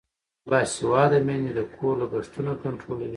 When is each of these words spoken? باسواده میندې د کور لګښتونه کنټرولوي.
باسواده 0.49 1.19
میندې 1.27 1.51
د 1.57 1.61
کور 1.75 1.93
لګښتونه 2.01 2.51
کنټرولوي. 2.63 3.09